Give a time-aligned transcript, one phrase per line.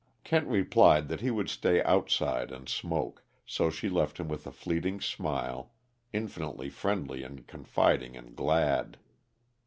[0.23, 4.51] Kent replied that he would stay outside and smoke, so she left him with a
[4.51, 5.73] fleeting smile,
[6.11, 8.97] infinitely friendly and confiding and glad.